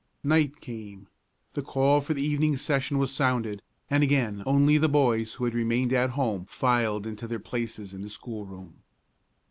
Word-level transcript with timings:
Night 0.23 0.61
came; 0.61 1.07
the 1.53 1.61
call 1.61 2.01
for 2.01 2.15
the 2.15 2.23
evening 2.23 2.55
session 2.57 2.97
was 2.97 3.13
sounded, 3.13 3.61
and 3.87 4.01
again 4.01 4.41
only 4.47 4.79
the 4.79 4.89
boys 4.89 5.35
who 5.35 5.45
had 5.45 5.53
remained 5.53 5.93
at 5.93 6.09
home 6.17 6.45
filed 6.45 7.05
into 7.05 7.27
their 7.27 7.37
places 7.37 7.93
in 7.93 8.01
the 8.01 8.09
schoolroom. 8.09 8.81